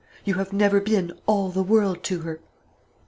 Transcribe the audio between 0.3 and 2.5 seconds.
have never been all the world to her."